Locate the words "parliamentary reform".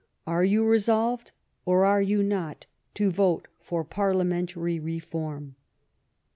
3.83-5.55